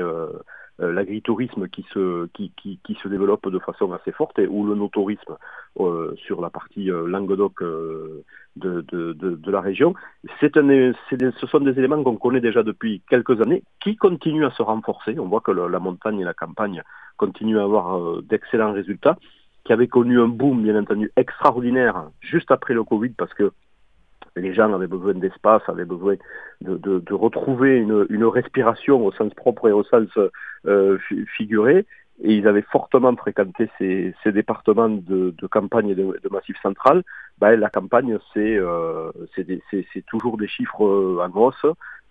l'agritourisme 0.81 1.69
qui 1.69 1.85
se 1.93 2.27
qui, 2.29 2.53
qui, 2.57 2.79
qui, 2.83 2.95
se 2.95 3.09
développe 3.09 3.49
de 3.49 3.59
façon 3.59 3.93
assez 3.93 4.13
forte 4.13 4.39
et, 4.39 4.47
ou 4.47 4.65
le 4.65 4.75
notourisme 4.75 5.37
sur 6.17 6.41
la 6.41 6.51
partie 6.51 6.87
Languedoc 6.87 7.63
de, 8.57 8.81
de, 8.83 9.13
de, 9.13 9.37
de, 9.37 9.51
la 9.51 9.61
région. 9.61 9.95
C'est 10.41 10.57
un, 10.57 10.93
ce 11.11 11.47
sont 11.47 11.61
des 11.61 11.79
éléments 11.79 12.03
qu'on 12.03 12.17
connaît 12.17 12.41
déjà 12.41 12.63
depuis 12.63 13.03
quelques 13.09 13.41
années 13.41 13.63
qui 13.81 13.97
continuent 13.97 14.47
à 14.47 14.51
se 14.51 14.63
renforcer. 14.63 15.19
On 15.19 15.29
voit 15.29 15.41
que 15.41 15.53
la 15.53 15.79
montagne 15.79 16.21
et 16.21 16.25
la 16.25 16.35
campagne 16.35 16.83
continue 17.17 17.59
à 17.59 17.65
avoir 17.65 17.99
euh, 17.99 18.23
d'excellents 18.23 18.73
résultats, 18.73 19.17
qui 19.65 19.73
avait 19.75 19.89
connu 19.89 20.19
un 20.19 20.29
boom, 20.29 20.63
bien 20.63 20.81
entendu, 20.81 21.13
extraordinaire 21.17 22.09
juste 22.21 22.51
après 22.51 22.73
le 22.73 22.83
Covid, 22.83 23.11
parce 23.11 23.35
que 23.35 23.53
les 24.37 24.55
gens 24.55 24.73
avaient 24.73 24.87
besoin 24.87 25.15
d'espace, 25.15 25.63
avaient 25.69 25.85
besoin 25.85 26.17
de, 26.61 27.15
retrouver 27.15 27.77
une, 27.77 28.25
respiration 28.25 29.05
au 29.05 29.13
sens 29.13 29.33
propre 29.35 29.69
et 29.69 29.73
au 29.73 29.85
sens 29.85 30.09
euh, 30.67 30.99
figuré, 31.37 31.87
et 32.23 32.35
ils 32.35 32.47
avaient 32.47 32.65
fortement 32.71 33.17
fréquenté 33.17 33.71
ces, 33.79 34.15
départements 34.27 34.91
de, 34.91 35.35
campagne 35.51 35.91
et 35.91 35.95
de, 35.95 36.29
massif 36.31 36.57
central. 36.63 37.03
Ben, 37.39 37.59
la 37.59 37.71
campagne, 37.71 38.19
c'est 38.35 38.57
euh, 38.57 39.11
toujours 40.07 40.37
des 40.37 40.49
chiffres 40.49 41.19
en 41.21 41.31
hausse. 41.39 41.67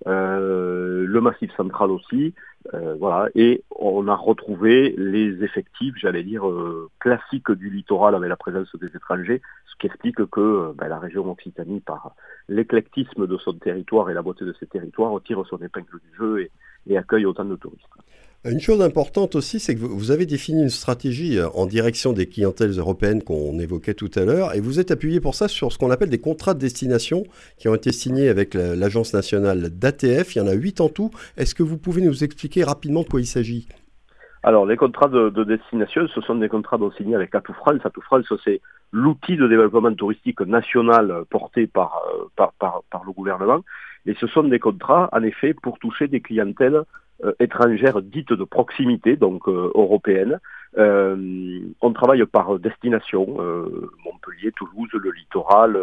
Euh, 0.07 1.05
le 1.05 1.21
Massif 1.21 1.53
central 1.55 1.91
aussi, 1.91 2.33
euh, 2.73 2.95
voilà, 2.99 3.29
et 3.35 3.63
on 3.71 4.07
a 4.07 4.15
retrouvé 4.15 4.93
les 4.97 5.43
effectifs, 5.43 5.95
j'allais 5.97 6.23
dire, 6.23 6.47
euh, 6.47 6.89
classiques 6.99 7.51
du 7.51 7.69
littoral 7.69 8.15
avec 8.15 8.29
la 8.29 8.37
présence 8.37 8.73
des 8.75 8.87
étrangers, 8.87 9.41
ce 9.65 9.75
qui 9.77 9.87
explique 9.87 10.25
que 10.29 10.73
ben, 10.75 10.87
la 10.87 10.99
région 10.99 11.29
Occitanie, 11.29 11.81
par 11.81 12.15
l'éclectisme 12.47 13.27
de 13.27 13.37
son 13.37 13.53
territoire 13.53 14.09
et 14.09 14.13
la 14.13 14.21
beauté 14.21 14.45
de 14.45 14.53
ses 14.53 14.67
territoires, 14.67 15.21
tire 15.23 15.43
son 15.49 15.57
épingle 15.57 15.99
du 15.99 16.17
jeu 16.17 16.49
et 16.87 16.97
accueille 16.97 17.25
autant 17.25 17.45
de 17.45 17.55
touristes. 17.55 17.85
Une 18.45 18.61
chose 18.61 18.81
importante 18.81 19.35
aussi, 19.35 19.59
c'est 19.59 19.75
que 19.75 19.81
vous 19.81 20.11
avez 20.11 20.25
défini 20.25 20.63
une 20.63 20.69
stratégie 20.69 21.37
euh, 21.37 21.49
en 21.55 21.65
direction 21.65 22.13
des 22.13 22.25
clientèles 22.25 22.71
européennes 22.79 23.21
qu'on 23.21 23.59
évoquait 23.59 23.93
tout 23.93 24.09
à 24.15 24.23
l'heure, 24.23 24.55
et 24.55 24.61
vous 24.61 24.79
êtes 24.79 24.91
appuyé 24.91 25.19
pour 25.19 25.35
ça 25.35 25.49
sur 25.49 25.73
ce 25.73 25.77
qu'on 25.77 25.91
appelle 25.91 26.09
des 26.09 26.21
contrats 26.21 26.53
de 26.53 26.59
destination 26.59 27.23
qui 27.57 27.67
ont 27.67 27.75
été 27.75 27.91
signés 27.91 28.29
avec 28.29 28.53
l'Agence 28.53 29.13
nationale 29.13 29.69
d'ATF. 29.69 30.35
Il 30.35 30.39
y 30.39 30.41
en 30.41 30.47
a 30.47 30.53
huit 30.53 30.79
en 30.79 30.87
tout. 30.87 31.11
Est-ce 31.35 31.53
que 31.53 31.63
vous 31.63 31.77
pouvez 31.77 32.01
nous 32.01 32.23
expliquer 32.23 32.63
rapidement 32.63 33.01
de 33.01 33.09
quoi 33.09 33.19
il 33.19 33.25
s'agit? 33.25 33.67
Alors, 34.41 34.65
les 34.65 34.77
contrats 34.77 35.09
de, 35.09 35.43
destination, 35.43 36.07
ce 36.07 36.21
sont 36.21 36.35
des 36.35 36.47
contrats 36.47 36.77
donc 36.77 36.93
signés 36.93 37.15
avec 37.15 37.35
Atout 37.35 37.53
France. 37.53 37.81
Atout 37.83 38.01
France, 38.01 38.31
c'est 38.45 38.61
l'outil 38.93 39.35
de 39.35 39.49
développement 39.49 39.93
touristique 39.93 40.39
national 40.39 41.25
porté 41.29 41.67
par, 41.67 42.01
euh, 42.39 42.45
par, 42.57 43.03
le 43.05 43.11
gouvernement. 43.11 43.65
Et 44.05 44.15
ce 44.17 44.27
sont 44.27 44.43
des 44.43 44.59
contrats, 44.59 45.09
en 45.11 45.23
effet, 45.23 45.53
pour 45.53 45.77
toucher 45.77 46.07
des 46.07 46.21
clientèles 46.21 46.83
étrangères 47.39 48.01
dites 48.01 48.33
de 48.33 48.43
proximité, 48.43 49.15
donc 49.15 49.47
euh, 49.47 49.71
européennes. 49.75 50.39
Euh, 50.77 51.59
on 51.81 51.93
travaille 51.93 52.25
par 52.25 52.59
destination, 52.59 53.25
Montpellier, 54.05 54.51
Toulouse, 54.55 54.89
le 54.93 55.11
littoral, 55.11 55.77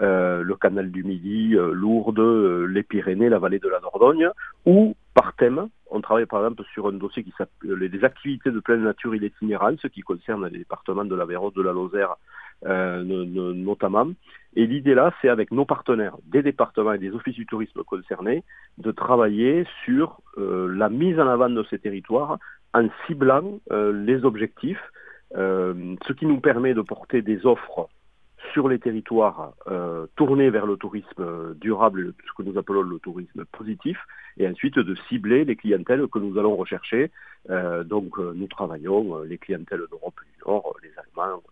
le 0.00 0.54
canal 0.56 0.90
du 0.90 1.04
Midi, 1.04 1.54
Lourdes, 1.72 2.66
les 2.68 2.82
Pyrénées, 2.82 3.28
la 3.28 3.38
vallée 3.38 3.60
de 3.60 3.68
la 3.68 3.80
Dordogne, 3.80 4.28
ou 4.66 4.96
par 5.14 5.34
thème. 5.34 5.68
On 5.90 6.00
travaille 6.00 6.26
par 6.26 6.40
exemple 6.40 6.64
sur 6.72 6.88
un 6.88 6.92
dossier 6.92 7.22
qui 7.22 7.32
s'appelle 7.38 7.74
les 7.74 8.04
activités 8.04 8.50
de 8.50 8.58
pleine 8.58 8.82
nature 8.82 9.14
et 9.14 9.18
l'itinérance, 9.20 9.86
qui 9.92 10.00
concerne 10.00 10.48
les 10.48 10.58
départements 10.58 11.04
de 11.04 11.14
la 11.14 11.24
de 11.24 11.62
la 11.62 11.72
Lozère 11.72 12.16
notamment. 12.64 14.08
Et 14.56 14.66
l'idée 14.66 14.94
là, 14.94 15.12
c'est 15.20 15.28
avec 15.28 15.50
nos 15.50 15.64
partenaires 15.64 16.16
des 16.26 16.42
départements 16.42 16.92
et 16.92 16.98
des 16.98 17.10
offices 17.10 17.34
du 17.34 17.46
tourisme 17.46 17.82
concernés, 17.82 18.44
de 18.78 18.92
travailler 18.92 19.66
sur 19.84 20.20
euh, 20.38 20.68
la 20.68 20.88
mise 20.88 21.18
en 21.18 21.26
avant 21.26 21.50
de 21.50 21.64
ces 21.70 21.78
territoires 21.78 22.38
en 22.72 22.88
ciblant 23.06 23.58
euh, 23.72 23.92
les 24.04 24.24
objectifs, 24.24 24.82
euh, 25.36 25.96
ce 26.06 26.12
qui 26.12 26.26
nous 26.26 26.40
permet 26.40 26.74
de 26.74 26.82
porter 26.82 27.22
des 27.22 27.46
offres 27.46 27.88
sur 28.52 28.68
les 28.68 28.78
territoires 28.78 29.54
tournés 30.16 30.50
vers 30.50 30.66
le 30.66 30.76
tourisme 30.76 31.54
durable, 31.54 32.12
ce 32.26 32.32
que 32.36 32.46
nous 32.46 32.58
appelons 32.58 32.82
le 32.82 32.98
tourisme 32.98 33.46
positif, 33.46 33.98
et 34.36 34.46
ensuite 34.46 34.78
de 34.78 34.94
cibler 35.08 35.46
les 35.46 35.56
clientèles 35.56 36.06
que 36.08 36.18
nous 36.18 36.38
allons 36.38 36.54
rechercher. 36.54 37.10
donc 37.86 38.18
nous 38.18 38.46
travaillons 38.46 39.22
les 39.22 39.38
clientèles 39.38 39.84
d'Europe 39.90 40.20
du 40.26 40.38
Nord, 40.46 40.76
les 40.82 40.92
Allemands, 40.98 41.42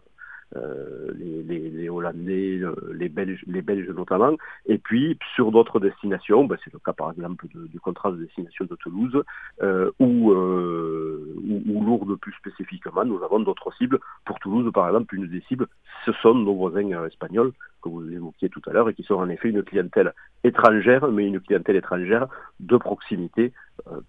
euh, 0.57 1.11
les, 1.15 1.89
Hollandais, 1.89 2.61
euh, 2.61 2.75
les 2.95 3.09
Belges, 3.09 3.45
les 3.47 3.63
Belges 3.63 3.89
notamment. 3.89 4.37
Et 4.67 4.79
puis 4.79 5.19
sur 5.35 5.51
d'autres 5.51 5.81
destinations, 5.81 6.45
ben, 6.45 6.57
c'est 6.65 6.73
le 6.73 6.79
cas 6.79 6.93
par 6.93 7.11
exemple 7.11 7.47
du 7.55 7.81
contrat 7.81 8.13
de 8.13 8.17
destination 8.17 8.65
de 8.65 8.75
Toulouse, 8.77 9.23
euh, 9.63 9.91
ou, 9.99 10.33
ou, 10.33 11.85
Lourdes 11.85 12.17
plus 12.17 12.33
spécifiquement, 12.35 13.05
nous 13.05 13.23
avons 13.23 13.41
d'autres 13.41 13.73
cibles. 13.75 13.99
Pour 14.25 14.39
Toulouse, 14.39 14.71
par 14.73 14.87
exemple, 14.87 15.15
une 15.15 15.27
des 15.27 15.41
cibles, 15.43 15.67
ce 16.05 16.13
sont 16.23 16.35
nos 16.35 16.55
voisins 16.55 17.05
espagnols 17.07 17.53
que 17.83 17.89
vous 17.89 18.09
évoquiez 18.13 18.49
tout 18.49 18.63
à 18.67 18.73
l'heure 18.73 18.89
et 18.89 18.95
qui 18.95 19.03
sont 19.03 19.17
en 19.17 19.29
effet 19.29 19.49
une 19.49 19.63
clientèle 19.63 20.13
étrangère, 20.45 21.09
mais 21.09 21.27
une 21.27 21.41
clientèle 21.41 21.77
étrangère 21.77 22.29
de 22.61 22.77
proximité, 22.77 23.53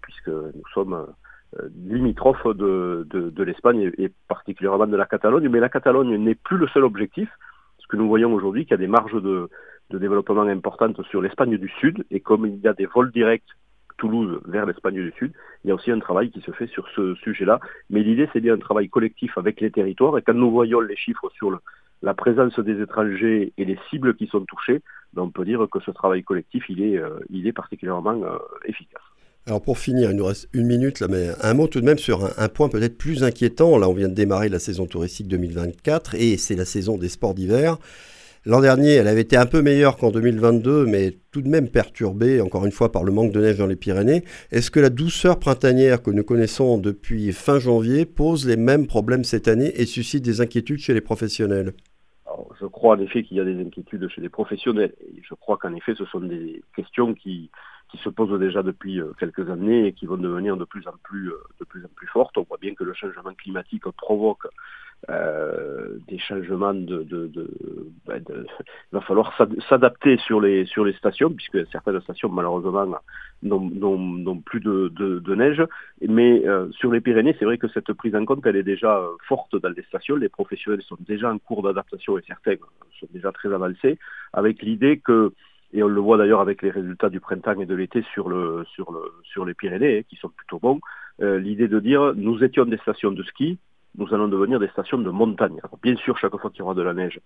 puisque 0.02 0.28
nous 0.28 0.68
sommes 0.72 0.94
euh, 0.94 1.06
limitrophe 1.86 2.46
de, 2.56 3.06
de, 3.10 3.42
l'Espagne 3.42 3.92
et, 3.98 4.10
particulièrement 4.28 4.86
de 4.86 4.96
la 4.96 5.06
Catalogne. 5.06 5.48
Mais 5.48 5.60
la 5.60 5.68
Catalogne 5.68 6.16
n'est 6.16 6.34
plus 6.34 6.56
le 6.56 6.68
seul 6.68 6.84
objectif, 6.84 7.28
parce 7.76 7.86
que 7.88 7.96
nous 7.96 8.08
voyons 8.08 8.32
aujourd'hui 8.32 8.64
qu'il 8.64 8.72
y 8.72 8.74
a 8.74 8.78
des 8.78 8.86
marges 8.86 9.20
de, 9.20 9.48
de 9.90 9.98
développement 9.98 10.42
importantes 10.42 11.00
sur 11.04 11.20
l'Espagne 11.22 11.56
du 11.56 11.68
Sud, 11.80 12.04
et 12.10 12.20
comme 12.20 12.46
il 12.46 12.58
y 12.58 12.68
a 12.68 12.72
des 12.72 12.86
vols 12.86 13.12
directs 13.12 13.44
Toulouse 13.96 14.40
vers 14.46 14.66
l'Espagne 14.66 14.96
du 14.96 15.12
Sud, 15.12 15.32
il 15.62 15.68
y 15.68 15.70
a 15.70 15.74
aussi 15.74 15.90
un 15.90 16.00
travail 16.00 16.30
qui 16.30 16.40
se 16.40 16.50
fait 16.50 16.66
sur 16.66 16.88
ce 16.96 17.14
sujet-là. 17.16 17.60
Mais 17.90 18.02
l'idée, 18.02 18.28
c'est 18.32 18.40
bien 18.40 18.54
un 18.54 18.58
travail 18.58 18.88
collectif 18.88 19.38
avec 19.38 19.60
les 19.60 19.70
territoires, 19.70 20.18
et 20.18 20.22
quand 20.22 20.34
nous 20.34 20.50
voyons 20.50 20.80
les 20.80 20.96
chiffres 20.96 21.30
sur 21.34 21.58
la 22.02 22.14
présence 22.14 22.58
des 22.58 22.80
étrangers 22.82 23.52
et 23.56 23.64
les 23.64 23.78
cibles 23.90 24.14
qui 24.14 24.26
sont 24.26 24.44
touchées, 24.44 24.82
ben, 25.12 25.22
on 25.22 25.30
peut 25.30 25.44
dire 25.44 25.66
que 25.70 25.80
ce 25.80 25.90
travail 25.90 26.22
collectif, 26.22 26.64
il 26.68 26.82
est, 26.82 26.98
euh, 26.98 27.18
il 27.30 27.46
est 27.46 27.52
particulièrement 27.52 28.20
euh, 28.22 28.36
efficace. 28.64 29.02
Alors 29.46 29.60
pour 29.60 29.76
finir, 29.76 30.10
il 30.10 30.16
nous 30.16 30.24
reste 30.24 30.48
une 30.54 30.66
minute 30.66 31.00
là, 31.00 31.08
mais 31.08 31.28
un 31.42 31.52
mot 31.52 31.66
tout 31.68 31.82
de 31.82 31.84
même 31.84 31.98
sur 31.98 32.30
un, 32.38 32.48
point 32.48 32.70
peut-être 32.70 32.96
plus 32.96 33.24
inquiétant. 33.24 33.76
Là, 33.76 33.90
on 33.90 33.92
vient 33.92 34.08
de 34.08 34.14
démarrer 34.14 34.48
la 34.48 34.58
saison 34.58 34.86
touristique 34.86 35.28
2024 35.28 36.14
et 36.14 36.38
c'est 36.38 36.56
la 36.56 36.64
saison 36.64 36.96
des 36.96 37.10
sports 37.10 37.34
d'hiver. 37.34 37.76
L'an 38.46 38.62
dernier, 38.62 38.92
elle 38.94 39.06
avait 39.06 39.20
été 39.20 39.36
un 39.36 39.44
peu 39.44 39.60
meilleure 39.60 39.98
qu'en 39.98 40.10
2022, 40.10 40.86
mais 40.86 41.12
tout 41.30 41.42
de 41.42 41.48
même 41.48 41.68
perturbée, 41.68 42.40
encore 42.40 42.64
une 42.64 42.72
fois, 42.72 42.90
par 42.90 43.04
le 43.04 43.12
manque 43.12 43.32
de 43.32 43.40
neige 43.40 43.58
dans 43.58 43.66
les 43.66 43.76
Pyrénées. 43.76 44.24
Est-ce 44.50 44.70
que 44.70 44.80
la 44.80 44.90
douceur 44.90 45.38
printanière 45.38 46.02
que 46.02 46.10
nous 46.10 46.24
connaissons 46.24 46.78
depuis 46.78 47.32
fin 47.32 47.58
janvier 47.58 48.06
pose 48.06 48.46
les 48.46 48.56
mêmes 48.56 48.86
problèmes 48.86 49.24
cette 49.24 49.48
année 49.48 49.72
et 49.76 49.84
suscite 49.84 50.24
des 50.24 50.40
inquiétudes 50.40 50.80
chez 50.80 50.94
les 50.94 51.02
professionnels? 51.02 51.74
Je 52.60 52.66
crois 52.66 52.96
en 52.96 53.00
effet 53.00 53.22
qu'il 53.22 53.36
y 53.36 53.40
a 53.40 53.44
des 53.44 53.60
inquiétudes 53.60 54.08
chez 54.08 54.22
les 54.22 54.30
professionnels. 54.30 54.94
Et 55.00 55.20
je 55.22 55.34
crois 55.34 55.58
qu'en 55.58 55.74
effet, 55.74 55.94
ce 55.96 56.06
sont 56.06 56.20
des 56.20 56.62
questions 56.74 57.12
qui, 57.12 57.50
qui 57.94 58.02
se 58.02 58.08
posent 58.08 58.38
déjà 58.40 58.62
depuis 58.62 59.00
quelques 59.18 59.48
années 59.48 59.86
et 59.86 59.92
qui 59.92 60.06
vont 60.06 60.16
devenir 60.16 60.56
de 60.56 60.64
plus 60.64 60.86
en 60.88 60.94
plus, 61.02 61.32
de 61.60 61.64
plus 61.64 61.84
en 61.84 61.88
plus 61.94 62.08
fortes. 62.08 62.36
On 62.36 62.42
voit 62.42 62.58
bien 62.58 62.74
que 62.74 62.82
le 62.82 62.92
changement 62.92 63.32
climatique 63.34 63.84
provoque 63.96 64.46
euh, 65.10 65.98
des 66.08 66.18
changements 66.18 66.72
de, 66.72 67.06
ben 68.06 68.24
il 68.30 68.46
va 68.92 69.00
falloir 69.02 69.36
s'adapter 69.68 70.16
sur 70.16 70.40
les 70.40 70.64
sur 70.64 70.82
les 70.82 70.94
stations 70.94 71.30
puisque 71.30 71.66
certaines 71.70 72.00
stations 72.00 72.30
malheureusement 72.30 72.86
n'ont 73.42 74.40
plus 74.46 74.60
de, 74.60 75.34
neige 75.34 75.62
mais 76.00 76.46
euh, 76.46 76.70
sur 76.72 76.90
les 76.90 77.02
Pyrénées 77.02 77.36
c'est 77.38 77.44
vrai 77.44 77.58
que 77.58 77.68
cette 77.68 77.92
prise 77.92 78.14
en 78.14 78.24
compte 78.24 78.46
elle 78.46 78.56
est 78.56 78.62
déjà 78.62 78.96
euh, 78.96 79.08
forte 79.28 79.54
dans 79.56 79.68
les 79.68 79.82
stations 79.82 80.16
les 80.16 80.30
professionnels 80.30 80.82
sont 80.82 80.96
déjà 81.00 81.30
en 81.30 81.38
cours 81.38 81.62
d'adaptation 81.62 82.16
et 82.16 82.22
certains 82.26 82.54
sont 82.98 83.08
déjà 83.12 83.30
très 83.30 83.52
avancés 83.52 83.98
avec 84.32 84.62
l'idée 84.62 85.00
que 85.04 85.32
et 85.72 85.82
on 85.82 85.88
le 85.88 86.00
voit 86.00 86.18
d'ailleurs 86.18 86.40
avec 86.40 86.62
les 86.62 86.70
résultats 86.70 87.08
du 87.08 87.20
printemps 87.20 87.60
et 87.60 87.66
de 87.66 87.74
l'été 87.74 88.02
sur 88.12 88.28
le 88.28 88.64
sur 88.74 88.92
le 88.92 89.00
sur 89.22 89.44
les 89.44 89.54
Pyrénées 89.54 89.98
hein, 89.98 90.02
qui 90.08 90.16
sont 90.16 90.28
plutôt 90.28 90.58
bons 90.58 90.80
l'idée 91.20 91.68
de 91.68 91.78
dire 91.78 92.12
nous 92.16 92.42
étions 92.42 92.64
des 92.64 92.78
stations 92.78 93.12
de 93.12 93.22
ski 93.22 93.58
nous 93.96 94.12
allons 94.12 94.28
devenir 94.28 94.58
des 94.58 94.68
stations 94.68 94.98
de 94.98 95.10
montagne. 95.10 95.60
bien 95.82 95.96
sûr, 95.96 96.18
chaque 96.18 96.36
fois 96.36 96.50
qu'il 96.50 96.60
y 96.60 96.62
aura 96.62 96.74
de 96.74 96.82
la 96.82 96.94
neige, 96.94 97.20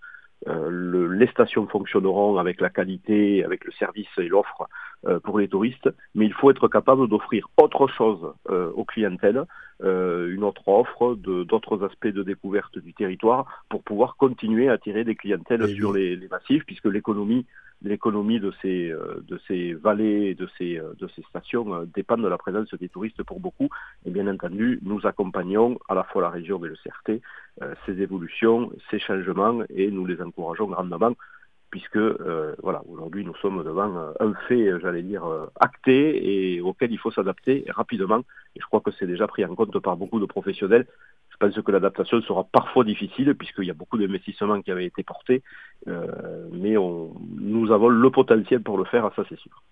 euh, 0.47 1.09
les 1.13 1.27
stations 1.29 1.67
fonctionneront 1.67 2.37
avec 2.37 2.61
la 2.61 2.71
qualité, 2.71 3.45
avec 3.45 3.65
le 3.65 3.73
service 3.73 4.09
et 4.19 4.29
l'offre 4.29 4.69
euh, 5.07 5.19
pour 5.21 5.39
les 5.39 5.49
touristes, 5.49 5.89
mais 6.15 6.27
il 6.27 6.33
faut 6.33 6.51
être 6.51 6.69
capable 6.69 7.09
d'offrir 7.09 7.49
autre 7.57 7.89
chose 7.89 8.33
euh, 8.51 8.71
aux 8.75 8.85
clientèles, 8.85 9.45
une 9.81 10.43
autre 10.43 10.67
offre, 10.67 11.15
d'autres 11.15 11.85
aspects 11.85 12.09
de 12.09 12.25
découverte 12.25 12.81
du 12.81 12.93
territoire 12.95 13.65
pour 13.69 13.85
pouvoir 13.85 14.17
continuer 14.17 14.69
à 14.69 14.73
attirer 14.73 15.05
des 15.05 15.15
clientèles 15.15 15.69
sur 15.69 15.93
les, 15.93 16.17
les 16.17 16.27
massifs, 16.27 16.65
puisque 16.67 16.87
l'économie 16.87 17.47
l'économie 17.83 18.41
de 18.41 18.53
ces, 18.61 18.91
euh, 18.91 19.23
de 19.27 19.41
ces 19.47 19.75
vallées, 19.75 20.35
de 20.35 20.49
ces, 20.59 20.79
euh, 20.79 20.95
de 20.99 21.09
ces 21.15 21.23
stations 21.23 21.75
euh, 21.75 21.85
dépend 21.95 22.17
de 22.17 22.29
la 22.29 22.39
présence 22.39 22.73
des 22.75 22.89
touristes 22.89 23.23
pour 23.23 23.41
beaucoup. 23.41 23.69
Et 24.05 24.11
bien 24.11 24.27
entendu, 24.27 24.81
nous 24.83 25.07
accompagnons 25.07 25.79
à 25.89 25.95
la 25.95 26.05
fois 26.05 26.23
la 26.23 26.31
région 26.31 26.65
et 26.65 26.69
le 26.69 26.77
CRT 26.77 27.21
ces 27.87 28.01
évolutions, 28.01 28.71
ces 28.89 29.01
changements 29.01 29.63
et 29.69 29.91
nous 29.91 30.07
les 30.07 30.23
encourageons 30.23 30.69
grandement 30.69 31.13
puisque 31.71 31.99
voilà, 32.63 32.83
aujourd'hui 32.89 33.25
nous 33.25 33.35
sommes 33.43 33.65
devant 33.65 34.15
un 34.21 34.33
fait, 34.47 34.79
j'allais 34.81 35.03
dire, 35.03 35.25
acté 35.59 36.55
et 36.55 36.61
auquel 36.61 36.93
il 36.93 36.99
faut 36.99 37.11
s'adapter 37.11 37.65
rapidement. 37.69 38.21
Et 38.55 38.61
je 38.61 38.67
crois 38.67 38.81
que 38.81 38.93
c'est 38.93 39.09
déjà 39.09 39.27
pris 39.27 39.45
en 39.45 39.57
compte 39.57 39.77
par 39.81 39.97
beaucoup 39.97 40.21
de 40.21 40.25
professionnels 40.25 40.87
je 41.41 41.47
pense 41.47 41.65
que 41.65 41.73
l'adaptation 41.73 42.21
sera 42.23 42.45
parfois 42.45 42.85
difficile 42.85 43.35
puisqu'il 43.35 43.65
y 43.65 43.71
a 43.71 43.75
beaucoup 43.75 43.99
d'investissements 43.99 44.61
qui 44.61 44.71
avaient 44.71 44.87
été 44.87 45.03
portés, 45.03 45.43
euh, 45.87 46.49
mais 46.53 46.75
nous 46.75 47.71
avons 47.71 47.89
le 47.89 48.11
potentiel 48.11 48.63
pour 48.63 48.79
le 48.79 48.85
faire, 48.85 49.11
ça 49.15 49.25
c'est 49.29 49.39
sûr. 49.39 49.63